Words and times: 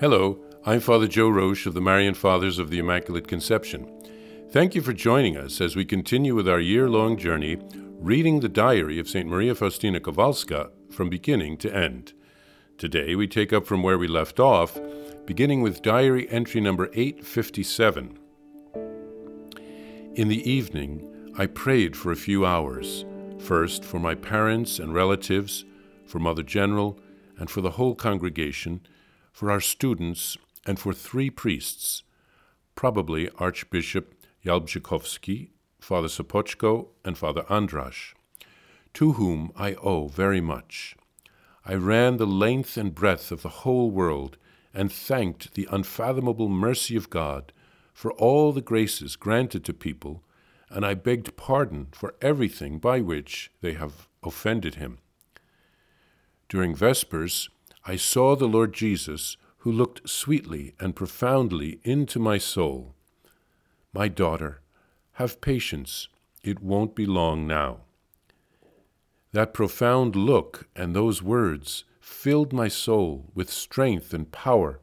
Hello, 0.00 0.38
I'm 0.64 0.80
Father 0.80 1.06
Joe 1.06 1.28
Roesch 1.28 1.66
of 1.66 1.74
the 1.74 1.82
Marian 1.82 2.14
Fathers 2.14 2.58
of 2.58 2.70
the 2.70 2.78
Immaculate 2.78 3.28
Conception. 3.28 3.86
Thank 4.50 4.74
you 4.74 4.80
for 4.80 4.94
joining 4.94 5.36
us 5.36 5.60
as 5.60 5.76
we 5.76 5.84
continue 5.84 6.34
with 6.34 6.48
our 6.48 6.58
year 6.58 6.88
long 6.88 7.18
journey 7.18 7.58
reading 7.98 8.40
the 8.40 8.48
diary 8.48 8.98
of 8.98 9.10
St. 9.10 9.28
Maria 9.28 9.54
Faustina 9.54 10.00
Kowalska 10.00 10.70
from 10.90 11.10
beginning 11.10 11.58
to 11.58 11.76
end. 11.76 12.14
Today 12.78 13.14
we 13.14 13.28
take 13.28 13.52
up 13.52 13.66
from 13.66 13.82
where 13.82 13.98
we 13.98 14.08
left 14.08 14.40
off, 14.40 14.78
beginning 15.26 15.60
with 15.60 15.82
diary 15.82 16.26
entry 16.30 16.62
number 16.62 16.88
857. 16.94 18.18
In 20.14 20.28
the 20.28 20.50
evening, 20.50 21.34
I 21.36 21.44
prayed 21.44 21.94
for 21.94 22.10
a 22.10 22.16
few 22.16 22.46
hours, 22.46 23.04
first 23.38 23.84
for 23.84 23.98
my 23.98 24.14
parents 24.14 24.78
and 24.78 24.94
relatives, 24.94 25.66
for 26.06 26.20
Mother 26.20 26.42
General, 26.42 26.98
and 27.36 27.50
for 27.50 27.60
the 27.60 27.72
whole 27.72 27.94
congregation 27.94 28.80
for 29.32 29.50
our 29.50 29.60
students, 29.60 30.36
and 30.66 30.78
for 30.78 30.92
three 30.92 31.30
priests, 31.30 32.02
probably 32.74 33.30
Archbishop 33.38 34.14
Jalbrzykowski, 34.44 35.50
Father 35.80 36.08
Sopoćko, 36.08 36.88
and 37.04 37.16
Father 37.16 37.42
Andrasz, 37.48 38.14
to 38.94 39.12
whom 39.12 39.52
I 39.56 39.74
owe 39.74 40.08
very 40.08 40.40
much. 40.40 40.96
I 41.64 41.74
ran 41.74 42.16
the 42.16 42.26
length 42.26 42.76
and 42.76 42.94
breadth 42.94 43.30
of 43.30 43.42
the 43.42 43.48
whole 43.48 43.90
world 43.90 44.36
and 44.72 44.90
thanked 44.90 45.54
the 45.54 45.68
unfathomable 45.70 46.48
mercy 46.48 46.96
of 46.96 47.10
God 47.10 47.52
for 47.92 48.12
all 48.12 48.52
the 48.52 48.62
graces 48.62 49.16
granted 49.16 49.64
to 49.64 49.74
people, 49.74 50.22
and 50.70 50.86
I 50.86 50.94
begged 50.94 51.36
pardon 51.36 51.88
for 51.92 52.14
everything 52.22 52.78
by 52.78 53.00
which 53.00 53.50
they 53.60 53.74
have 53.74 54.08
offended 54.22 54.76
him. 54.76 54.98
During 56.48 56.74
Vespers, 56.74 57.50
I 57.86 57.96
saw 57.96 58.36
the 58.36 58.46
Lord 58.46 58.74
Jesus, 58.74 59.36
who 59.58 59.72
looked 59.72 60.08
sweetly 60.08 60.74
and 60.78 60.94
profoundly 60.94 61.80
into 61.82 62.18
my 62.18 62.36
soul. 62.36 62.94
My 63.92 64.06
daughter, 64.06 64.60
have 65.12 65.40
patience, 65.40 66.08
it 66.42 66.62
won't 66.62 66.94
be 66.94 67.06
long 67.06 67.46
now. 67.46 67.80
That 69.32 69.54
profound 69.54 70.14
look 70.14 70.68
and 70.76 70.94
those 70.94 71.22
words 71.22 71.84
filled 72.00 72.52
my 72.52 72.68
soul 72.68 73.30
with 73.34 73.50
strength 73.50 74.12
and 74.12 74.30
power, 74.30 74.80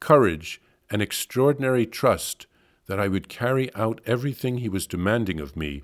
courage, 0.00 0.62
and 0.90 1.02
extraordinary 1.02 1.86
trust 1.86 2.46
that 2.86 2.98
I 2.98 3.08
would 3.08 3.28
carry 3.28 3.72
out 3.74 4.00
everything 4.06 4.58
he 4.58 4.68
was 4.68 4.86
demanding 4.86 5.40
of 5.40 5.56
me, 5.56 5.82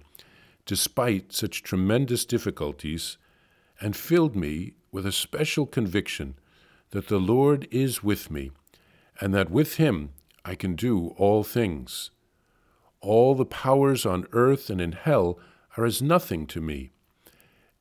despite 0.64 1.32
such 1.32 1.62
tremendous 1.62 2.24
difficulties, 2.24 3.18
and 3.80 3.94
filled 3.94 4.34
me 4.34 4.74
with 4.90 5.04
a 5.06 5.12
special 5.12 5.66
conviction 5.66 6.34
that 6.90 7.08
the 7.08 7.18
Lord 7.18 7.66
is 7.70 8.02
with 8.02 8.30
me, 8.30 8.50
and 9.20 9.34
that 9.34 9.50
with 9.50 9.76
him 9.76 10.10
I 10.44 10.54
can 10.54 10.74
do 10.76 11.08
all 11.16 11.42
things. 11.42 12.10
All 13.00 13.34
the 13.34 13.44
powers 13.44 14.06
on 14.06 14.26
earth 14.32 14.70
and 14.70 14.80
in 14.80 14.92
hell 14.92 15.38
are 15.76 15.84
as 15.84 16.00
nothing 16.00 16.46
to 16.48 16.60
me. 16.60 16.90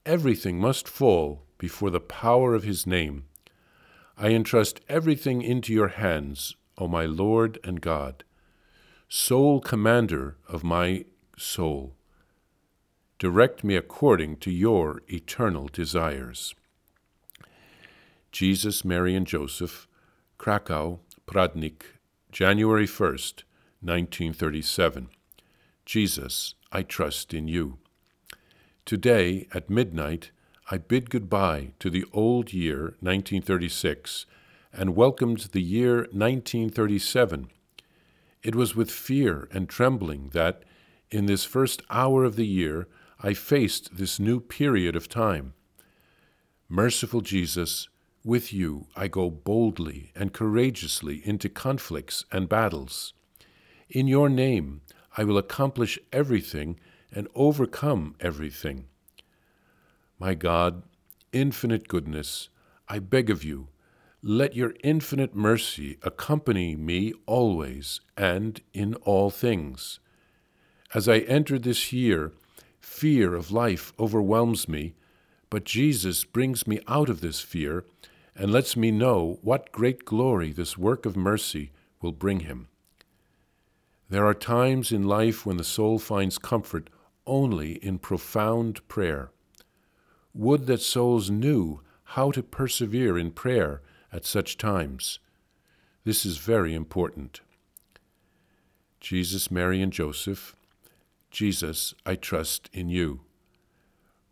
Everything 0.06 0.60
must 0.60 0.88
fall 0.88 1.44
before 1.58 1.90
the 1.90 2.00
power 2.00 2.54
of 2.54 2.64
his 2.64 2.86
name. 2.86 3.26
I 4.18 4.30
entrust 4.30 4.82
everything 4.88 5.42
into 5.42 5.74
your 5.74 5.90
hands, 5.90 6.56
O 6.78 6.88
my 6.88 7.06
Lord 7.06 7.60
and 7.64 7.82
God, 7.82 8.24
sole 9.08 9.62
commander 9.62 10.38
of 10.48 10.64
my 10.64 11.06
soul. 11.38 11.96
Direct 13.18 13.64
me 13.64 13.76
according 13.76 14.38
to 14.38 14.52
your 14.52 15.02
eternal 15.08 15.70
desires. 15.72 16.54
Jesus, 18.36 18.84
Mary, 18.84 19.16
and 19.16 19.26
Joseph, 19.26 19.88
Krakow, 20.38 21.00
Pradnik, 21.26 21.84
January 22.34 22.86
1st, 22.86 23.44
1937. 23.80 25.08
Jesus, 25.86 26.56
I 26.70 26.82
trust 26.84 27.34
in 27.34 27.48
you. 27.48 27.78
Today, 28.84 29.48
at 29.54 29.70
midnight, 29.70 30.32
I 30.70 30.80
bid 30.80 31.10
goodbye 31.10 31.72
to 31.80 31.90
the 31.90 32.04
old 32.12 32.52
year 32.52 32.98
1936 33.00 34.26
and 34.74 34.98
welcomed 34.98 35.52
the 35.54 35.62
year 35.62 36.00
1937. 36.12 37.48
It 38.44 38.54
was 38.54 38.76
with 38.76 38.92
fear 38.92 39.48
and 39.54 39.70
trembling 39.70 40.32
that, 40.34 40.64
in 41.10 41.26
this 41.26 41.46
first 41.46 41.84
hour 41.90 42.26
of 42.26 42.36
the 42.36 42.46
year, 42.46 42.90
I 43.24 43.34
faced 43.34 43.96
this 43.96 44.20
new 44.20 44.42
period 44.42 44.98
of 44.98 45.08
time. 45.08 45.54
Merciful 46.68 47.22
Jesus, 47.22 47.88
with 48.26 48.52
you 48.52 48.88
I 48.96 49.08
go 49.08 49.30
boldly 49.30 50.12
and 50.16 50.34
courageously 50.34 51.22
into 51.24 51.48
conflicts 51.48 52.26
and 52.32 52.50
battles. 52.50 53.14
In 53.88 54.08
your 54.08 54.30
name 54.30 54.82
I 55.16 55.24
will 55.24 55.38
accomplish 55.38 56.00
everything 56.12 56.80
and 57.12 57.28
overcome 57.36 58.16
everything. 58.20 58.86
My 60.20 60.34
God, 60.34 60.84
infinite 61.32 61.88
goodness, 61.88 62.50
I 62.90 63.00
beg 63.00 63.30
of 63.30 63.44
you, 63.44 63.68
let 64.22 64.56
your 64.56 64.74
infinite 64.84 65.36
mercy 65.36 66.00
accompany 66.02 66.76
me 66.76 67.14
always 67.28 68.02
and 68.18 68.60
in 68.74 68.96
all 68.96 69.30
things. 69.30 70.00
As 70.96 71.08
I 71.08 71.20
enter 71.20 71.60
this 71.60 71.94
year, 71.94 72.34
fear 72.80 73.36
of 73.36 73.52
life 73.52 73.94
overwhelms 74.00 74.68
me, 74.68 74.96
but 75.50 75.64
Jesus 75.64 76.24
brings 76.24 76.66
me 76.66 76.80
out 76.88 77.08
of 77.08 77.22
this 77.22 77.40
fear 77.40 77.86
and 78.36 78.52
lets 78.52 78.76
me 78.76 78.92
know 78.92 79.40
what 79.42 79.72
great 79.72 80.06
glory 80.06 80.52
this 80.52 80.78
work 80.78 81.06
of 81.06 81.16
mercy 81.16 81.72
will 82.02 82.12
bring 82.12 82.42
him. 82.42 82.68
There 84.10 84.26
are 84.26 84.34
times 84.34 84.92
in 84.92 85.04
life 85.04 85.46
when 85.46 85.58
the 85.58 85.64
soul 85.64 86.00
finds 86.00 86.38
comfort 86.38 86.90
only 87.26 87.74
in 87.84 87.98
profound 87.98 88.88
prayer. 88.88 89.32
Would 90.34 90.68
that 90.68 90.82
souls 90.82 91.30
knew 91.30 91.82
how 92.10 92.32
to 92.32 92.44
persevere 92.44 93.18
in 93.18 93.32
prayer 93.32 93.82
at 94.12 94.26
such 94.26 94.58
times. 94.58 95.20
This 96.04 96.26
is 96.26 96.38
very 96.38 96.74
important. 96.74 97.42
Jesus, 99.00 99.52
Mary, 99.52 99.82
and 99.82 99.92
Joseph, 99.92 100.56
Jesus, 101.32 101.94
I 102.06 102.16
trust 102.16 102.70
in 102.72 102.90
you. 102.90 103.22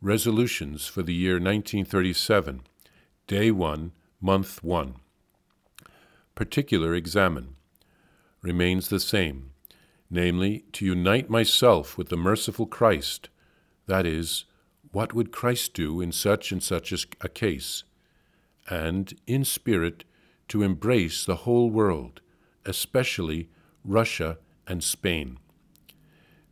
Resolutions 0.02 0.88
for 0.88 1.04
the 1.04 1.14
year 1.14 1.34
1937. 1.34 2.62
Day 3.26 3.52
1, 3.52 3.94
Month 4.20 4.62
1. 4.66 4.96
Particular 6.36 6.94
examen 6.94 7.56
remains 8.42 8.90
the 8.90 9.00
same, 9.00 9.52
namely, 10.10 10.66
to 10.74 10.86
unite 10.86 11.30
myself 11.30 11.98
with 11.98 12.10
the 12.10 12.18
merciful 12.18 12.66
Christ, 12.66 13.30
that 13.88 14.06
is, 14.06 14.44
what 14.92 15.14
would 15.14 15.32
Christ 15.32 15.74
do 15.74 16.02
in 16.02 16.12
such 16.12 16.52
and 16.52 16.62
such 16.62 16.92
a 17.22 17.30
case, 17.30 17.86
and, 18.70 19.14
in 19.26 19.46
spirit, 19.46 20.04
to 20.50 20.62
embrace 20.62 21.24
the 21.24 21.38
whole 21.48 21.70
world, 21.70 22.20
especially 22.66 23.48
Russia 23.86 24.38
and 24.68 24.84
Spain. 24.84 25.40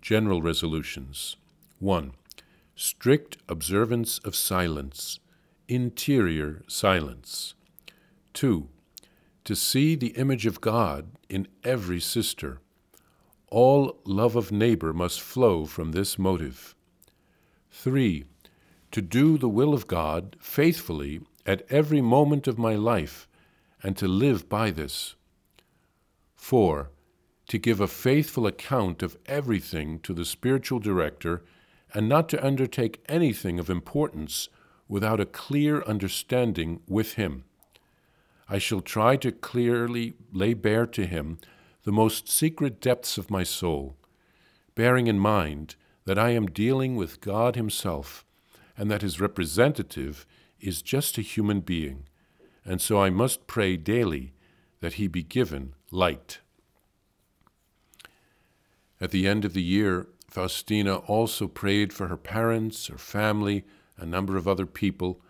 General 0.02 0.42
resolutions 0.42 1.36
1. 1.80 2.14
Strict 2.78 3.36
observance 3.50 4.20
of 4.20 4.38
silence 4.38 5.20
interior 5.72 6.62
silence. 6.68 7.54
2. 8.34 8.68
To 9.46 9.56
see 9.56 9.96
the 9.96 10.10
image 10.18 10.46
of 10.46 10.60
God 10.60 11.12
in 11.30 11.48
every 11.64 12.02
sister. 12.02 12.60
All 13.48 13.98
love 14.04 14.36
of 14.36 14.52
neighbor 14.52 14.92
must 14.92 15.22
flow 15.22 15.66
from 15.66 15.94
this 15.94 16.20
motive. 16.20 16.76
3. 17.72 18.26
To 18.92 19.02
do 19.02 19.38
the 19.38 19.48
will 19.48 19.74
of 19.74 19.88
God 19.88 20.36
faithfully 20.42 21.22
at 21.46 21.66
every 21.70 22.02
moment 22.02 22.48
of 22.48 22.58
my 22.58 22.76
life 22.76 23.30
and 23.82 23.96
to 23.96 24.10
live 24.10 24.50
by 24.50 24.72
this. 24.72 25.16
4. 26.36 26.90
To 27.48 27.58
give 27.58 27.80
a 27.80 27.88
faithful 27.88 28.46
account 28.46 29.02
of 29.02 29.18
everything 29.26 30.00
to 30.00 30.14
the 30.14 30.26
spiritual 30.26 30.80
director 30.80 31.44
and 31.94 32.10
not 32.10 32.28
to 32.30 32.46
undertake 32.46 33.02
anything 33.08 33.58
of 33.58 33.70
importance 33.70 34.50
without 34.92 35.22
a 35.22 35.26
clear 35.26 35.82
understanding 35.84 36.82
with 36.86 37.14
Him. 37.14 37.46
I 38.50 38.58
shall 38.58 38.82
try 38.82 39.16
to 39.16 39.32
clearly 39.32 40.16
lay 40.34 40.54
bare 40.54 40.86
to 40.88 41.06
Him 41.06 41.40
the 41.84 41.94
most 41.94 42.28
secret 42.28 42.82
depths 42.82 43.18
of 43.18 43.32
my 43.32 43.44
soul, 43.44 43.96
bearing 44.76 45.08
in 45.08 45.18
mind 45.18 45.76
that 46.04 46.20
I 46.20 46.32
am 46.32 46.46
dealing 46.46 46.98
with 46.98 47.22
God 47.22 47.56
Himself 47.56 48.26
and 48.78 48.92
that 48.92 49.02
His 49.02 49.22
representative 49.22 50.26
is 50.60 50.82
just 50.82 51.18
a 51.18 51.22
human 51.22 51.62
being, 51.62 52.04
and 52.66 52.82
so 52.82 53.02
I 53.02 53.10
must 53.10 53.48
pray 53.48 53.78
daily 53.78 54.34
that 54.82 54.94
He 54.94 55.08
be 55.08 55.24
given 55.24 55.74
light. 55.90 56.40
At 59.00 59.12
the 59.12 59.26
end 59.26 59.46
of 59.46 59.54
the 59.54 59.64
year, 59.64 60.08
Faustina 60.30 60.98
also 60.98 61.48
prayed 61.48 61.94
for 61.94 62.08
her 62.08 62.18
parents, 62.18 62.88
her 62.88 62.98
family, 62.98 63.64
a 64.02 64.06
number 64.06 64.36
of 64.36 64.48
other 64.48 64.66
people, 64.66 65.22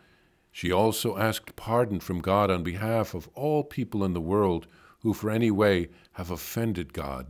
She 0.51 0.71
also 0.71 1.17
asked 1.17 1.55
pardon 1.55 1.99
from 1.99 2.19
God 2.19 2.51
on 2.51 2.63
behalf 2.63 3.13
of 3.13 3.29
all 3.33 3.63
people 3.63 4.03
in 4.03 4.13
the 4.13 4.21
world 4.21 4.67
who, 4.99 5.13
for 5.13 5.29
any 5.29 5.49
way, 5.49 5.89
have 6.13 6.29
offended 6.29 6.93
God. 6.93 7.27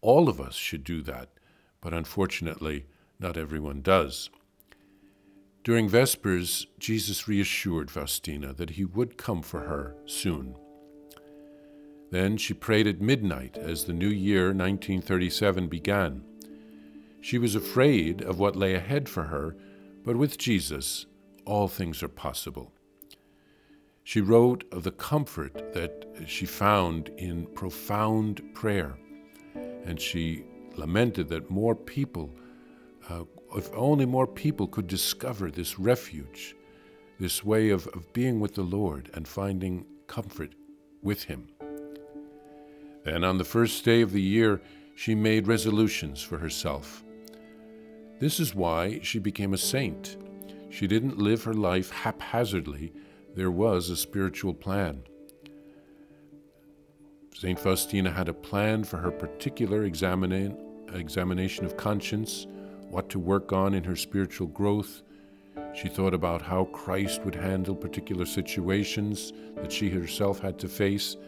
All 0.00 0.28
of 0.28 0.40
us 0.40 0.54
should 0.54 0.84
do 0.84 1.02
that, 1.02 1.28
but 1.80 1.92
unfortunately, 1.92 2.86
not 3.20 3.36
everyone 3.36 3.82
does. 3.82 4.30
During 5.62 5.88
Vespers, 5.88 6.66
Jesus 6.78 7.28
reassured 7.28 7.90
Faustina 7.90 8.52
that 8.54 8.70
he 8.70 8.84
would 8.84 9.16
come 9.16 9.42
for 9.42 9.60
her 9.60 9.96
soon. 10.06 10.56
Then 12.10 12.36
she 12.36 12.54
prayed 12.54 12.86
at 12.86 13.00
midnight 13.00 13.56
as 13.56 13.84
the 13.84 13.92
new 13.92 14.08
year 14.08 14.46
1937 14.46 15.68
began. 15.68 16.22
She 17.20 17.38
was 17.38 17.54
afraid 17.54 18.20
of 18.22 18.38
what 18.38 18.56
lay 18.56 18.74
ahead 18.74 19.08
for 19.08 19.24
her, 19.24 19.56
but 20.04 20.16
with 20.16 20.38
Jesus, 20.38 21.06
all 21.46 21.68
things 21.68 22.02
are 22.02 22.08
possible. 22.08 22.72
She 24.02 24.20
wrote 24.20 24.64
of 24.70 24.82
the 24.82 24.90
comfort 24.90 25.72
that 25.72 26.06
she 26.26 26.44
found 26.44 27.08
in 27.16 27.46
profound 27.46 28.42
prayer, 28.54 28.98
and 29.84 29.98
she 29.98 30.44
lamented 30.76 31.28
that 31.28 31.50
more 31.50 31.74
people, 31.74 32.34
uh, 33.08 33.24
if 33.56 33.70
only 33.74 34.04
more 34.04 34.26
people 34.26 34.66
could 34.66 34.86
discover 34.86 35.50
this 35.50 35.78
refuge, 35.78 36.54
this 37.18 37.44
way 37.44 37.70
of, 37.70 37.86
of 37.88 38.12
being 38.12 38.40
with 38.40 38.54
the 38.54 38.62
Lord 38.62 39.10
and 39.14 39.26
finding 39.26 39.86
comfort 40.06 40.54
with 41.02 41.24
Him. 41.24 41.48
Then 43.04 43.24
on 43.24 43.38
the 43.38 43.44
first 43.44 43.84
day 43.84 44.00
of 44.00 44.12
the 44.12 44.22
year, 44.22 44.60
she 44.96 45.14
made 45.14 45.46
resolutions 45.46 46.22
for 46.22 46.38
herself. 46.38 47.03
This 48.24 48.40
is 48.40 48.54
why 48.54 49.00
she 49.02 49.18
became 49.18 49.52
a 49.52 49.58
saint. 49.58 50.16
She 50.70 50.86
didn't 50.86 51.18
live 51.18 51.44
her 51.44 51.52
life 51.52 51.90
haphazardly, 51.90 52.94
there 53.36 53.50
was 53.50 53.90
a 53.90 53.98
spiritual 53.98 54.54
plan. 54.54 55.02
St. 57.34 57.60
Faustina 57.60 58.10
had 58.10 58.30
a 58.30 58.32
plan 58.32 58.82
for 58.82 58.96
her 58.96 59.10
particular 59.10 59.86
examina- 59.86 60.56
examination 60.94 61.66
of 61.66 61.76
conscience, 61.76 62.46
what 62.88 63.10
to 63.10 63.18
work 63.18 63.52
on 63.52 63.74
in 63.74 63.84
her 63.84 63.94
spiritual 63.94 64.46
growth. 64.46 65.02
She 65.74 65.88
thought 65.90 66.14
about 66.14 66.40
how 66.40 66.64
Christ 66.64 67.26
would 67.26 67.34
handle 67.34 67.76
particular 67.76 68.24
situations 68.24 69.34
that 69.56 69.70
she 69.70 69.90
herself 69.90 70.38
had 70.38 70.58
to 70.60 70.68
face 70.68 71.18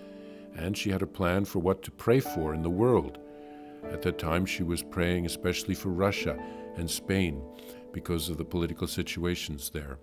and 0.56 0.74
she 0.74 0.88
had 0.88 1.02
a 1.02 1.06
plan 1.06 1.44
for 1.44 1.58
what 1.58 1.82
to 1.82 1.90
pray 1.90 2.20
for 2.20 2.54
in 2.54 2.62
the 2.62 2.70
world. 2.70 3.18
At 3.84 4.00
that 4.00 4.18
time, 4.18 4.46
she 4.46 4.62
was 4.62 4.82
praying 4.82 5.26
especially 5.26 5.74
for 5.74 5.90
Russia 5.90 6.42
and 6.76 6.90
Spain 6.90 7.42
because 7.92 8.28
of 8.28 8.36
the 8.38 8.44
political 8.44 8.86
situations 8.86 9.70
there. 9.70 9.98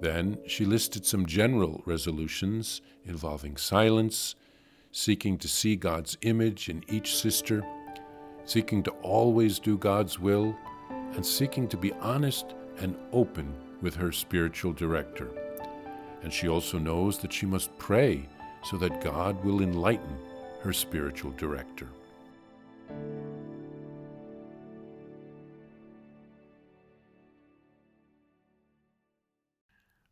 Then 0.00 0.38
she 0.46 0.64
listed 0.64 1.04
some 1.04 1.26
general 1.26 1.82
resolutions 1.84 2.82
involving 3.04 3.56
silence, 3.56 4.36
seeking 4.92 5.38
to 5.38 5.48
see 5.48 5.76
God's 5.76 6.16
image 6.22 6.68
in 6.68 6.84
each 6.88 7.16
sister, 7.16 7.64
seeking 8.44 8.82
to 8.84 8.90
always 9.02 9.58
do 9.58 9.76
God's 9.76 10.18
will, 10.18 10.56
and 11.14 11.24
seeking 11.24 11.68
to 11.68 11.76
be 11.76 11.92
honest 11.94 12.54
and 12.78 12.96
open 13.12 13.52
with 13.80 13.94
her 13.94 14.12
spiritual 14.12 14.72
director. 14.72 15.30
And 16.22 16.32
she 16.32 16.48
also 16.48 16.78
knows 16.78 17.18
that 17.18 17.32
she 17.32 17.46
must 17.46 17.76
pray 17.78 18.28
so 18.64 18.76
that 18.78 19.00
God 19.00 19.42
will 19.44 19.62
enlighten 19.62 20.18
her 20.62 20.72
spiritual 20.72 21.32
director. 21.32 21.88